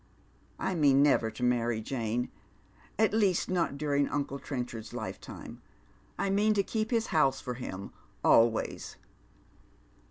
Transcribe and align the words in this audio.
"1 0.57 0.81
mean 0.81 1.03
never 1.03 1.29
to 1.29 1.43
marry, 1.43 1.79
Jane; 1.79 2.31
at 2.97 3.13
least, 3.13 3.49
not 3.51 3.77
during 3.77 4.07
unci* 4.07 4.41
Trenchard's 4.41 4.93
lifetime. 4.93 5.61
I 6.17 6.31
mean 6.31 6.55
to 6.55 6.63
keep 6.63 6.89
his 6.89 7.09
house 7.13 7.39
for 7.39 7.53
him, 7.53 7.91
always." 8.23 8.95